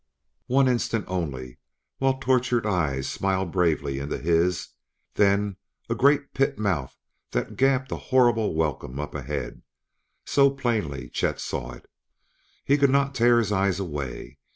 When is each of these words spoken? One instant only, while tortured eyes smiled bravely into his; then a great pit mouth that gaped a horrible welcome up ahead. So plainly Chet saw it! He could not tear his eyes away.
One 0.47 0.67
instant 0.67 1.05
only, 1.07 1.59
while 1.99 2.17
tortured 2.17 2.65
eyes 2.65 3.07
smiled 3.07 3.51
bravely 3.51 3.99
into 3.99 4.17
his; 4.17 4.69
then 5.13 5.57
a 5.91 5.93
great 5.93 6.33
pit 6.33 6.57
mouth 6.57 6.97
that 7.33 7.55
gaped 7.55 7.91
a 7.91 7.97
horrible 7.97 8.55
welcome 8.55 8.99
up 8.99 9.13
ahead. 9.13 9.61
So 10.25 10.49
plainly 10.49 11.07
Chet 11.11 11.39
saw 11.39 11.73
it! 11.73 11.87
He 12.65 12.79
could 12.79 12.89
not 12.89 13.13
tear 13.13 13.37
his 13.37 13.51
eyes 13.51 13.79
away. 13.79 14.39